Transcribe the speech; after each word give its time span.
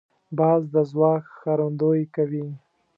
باز 0.37 0.61
د 0.73 0.75
ځواک 0.91 1.23
ښکارندویي 1.33 2.05
کوي 2.15 2.47